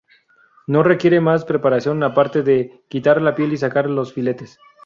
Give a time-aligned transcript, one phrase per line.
[0.65, 4.57] No requieren más preparación aparte de quitar la piel y sacar los filetes.